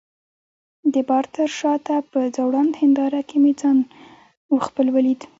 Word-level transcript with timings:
د 0.93 0.95
بار 1.09 1.25
تر 1.35 1.49
شاته 1.59 1.95
په 2.11 2.19
ځوړند 2.35 2.73
هنداره 2.81 3.21
کي 3.29 3.37
مې 3.43 3.53
خپل 4.67 4.85
ځان 4.85 4.95
ولید. 4.95 5.21